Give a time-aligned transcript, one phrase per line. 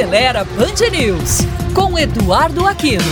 [0.00, 1.40] Acelera Band News,
[1.74, 3.04] com Eduardo Aquino.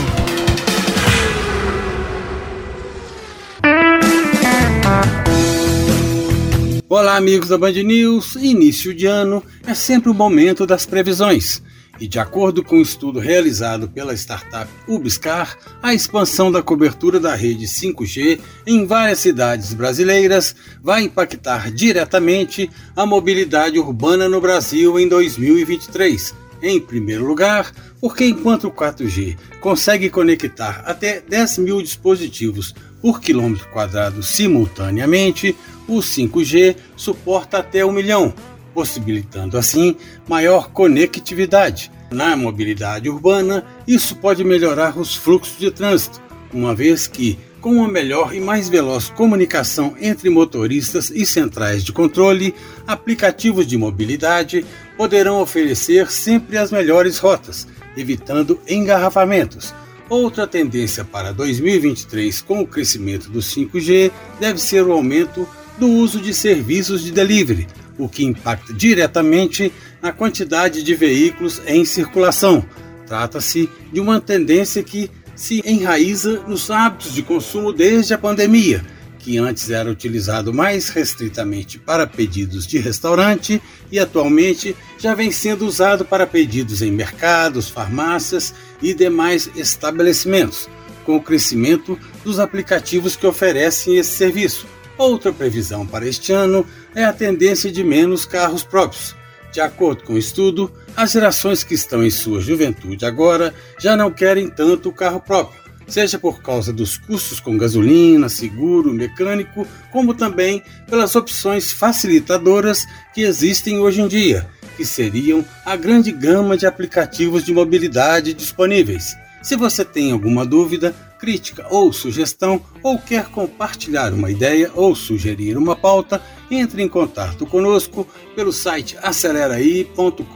[6.89, 8.37] Olá, amigos da Band News.
[8.37, 11.62] Início de ano é sempre o momento das previsões.
[12.01, 17.34] E de acordo com um estudo realizado pela startup Ubiscar, a expansão da cobertura da
[17.34, 25.07] rede 5G em várias cidades brasileiras vai impactar diretamente a mobilidade urbana no Brasil em
[25.07, 26.47] 2023.
[26.62, 33.68] Em primeiro lugar, porque enquanto o 4G consegue conectar até 10 mil dispositivos por quilômetro
[33.68, 35.54] quadrado simultaneamente,
[35.86, 38.34] o 5G suporta até um milhão,
[38.74, 39.96] possibilitando assim
[40.28, 41.90] maior conectividade.
[42.10, 46.20] Na mobilidade urbana, isso pode melhorar os fluxos de trânsito,
[46.52, 51.92] uma vez que, com uma melhor e mais veloz comunicação entre motoristas e centrais de
[51.92, 52.54] controle,
[52.86, 54.64] aplicativos de mobilidade
[54.98, 59.72] poderão oferecer sempre as melhores rotas, evitando engarrafamentos.
[60.10, 66.20] Outra tendência para 2023 com o crescimento do 5G deve ser o aumento do uso
[66.20, 72.64] de serviços de delivery, o que impacta diretamente na quantidade de veículos em circulação.
[73.06, 78.84] Trata-se de uma tendência que se enraiza nos hábitos de consumo desde a pandemia,
[79.19, 85.66] que antes era utilizado mais restritamente para pedidos de restaurante e atualmente já vem sendo
[85.66, 90.69] usado para pedidos em mercados, farmácias e demais estabelecimentos,
[91.05, 94.66] com o crescimento dos aplicativos que oferecem esse serviço.
[94.96, 99.16] Outra previsão para este ano é a tendência de menos carros próprios.
[99.52, 104.11] De acordo com o estudo, as gerações que estão em sua juventude agora já não
[104.11, 110.14] querem tanto o carro próprio, seja por causa dos custos com gasolina, seguro, mecânico, como
[110.14, 116.67] também pelas opções facilitadoras que existem hoje em dia, que seriam a grande gama de
[116.67, 119.17] aplicativos de mobilidade disponíveis.
[119.42, 125.57] Se você tem alguma dúvida, crítica ou sugestão, ou quer compartilhar uma ideia ou sugerir
[125.57, 130.29] uma pauta, entre em contato conosco pelo site aceleraí.com.br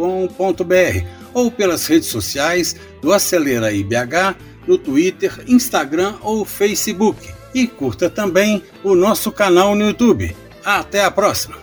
[1.32, 4.36] ou pelas redes sociais do Acelera IBH
[4.66, 7.28] no Twitter, Instagram ou Facebook.
[7.54, 10.34] E curta também o nosso canal no YouTube.
[10.64, 11.56] Até a próxima!